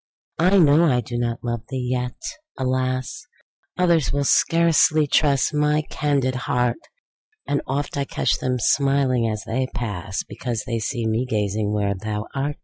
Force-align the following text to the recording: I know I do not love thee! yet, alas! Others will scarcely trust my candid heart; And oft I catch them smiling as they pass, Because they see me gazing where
I 0.39 0.57
know 0.57 0.85
I 0.85 1.01
do 1.01 1.15
not 1.19 1.43
love 1.43 1.61
thee! 1.69 1.89
yet, 1.91 2.19
alas! 2.57 3.27
Others 3.77 4.11
will 4.11 4.23
scarcely 4.23 5.05
trust 5.05 5.53
my 5.53 5.83
candid 5.91 6.33
heart; 6.33 6.79
And 7.47 7.61
oft 7.67 7.95
I 7.97 8.05
catch 8.05 8.39
them 8.39 8.57
smiling 8.57 9.27
as 9.29 9.43
they 9.43 9.67
pass, 9.75 10.23
Because 10.23 10.63
they 10.65 10.79
see 10.79 11.05
me 11.05 11.27
gazing 11.27 11.71
where 11.71 11.93